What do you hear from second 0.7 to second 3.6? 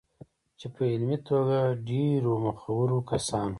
په علمي توګه ډېرو مخورو کسانو